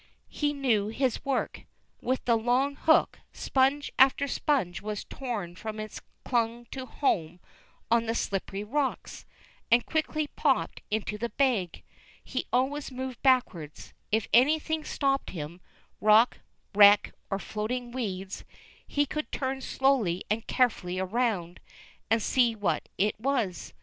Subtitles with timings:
[0.33, 1.65] He knew his work.
[2.01, 7.39] With the long hook, sponge after sponge was torn from its clung to home
[7.91, 9.27] on the slippery rocks,
[9.69, 11.83] and quickly popped into the bag.
[12.23, 13.93] He always moved backwards.
[14.11, 15.61] If anything stopped him,
[15.99, 16.39] rock,
[16.73, 18.43] wreck, or floating weeds,
[18.87, 21.59] he could turn slowly and carefully around,
[22.09, 23.71] and see what it was.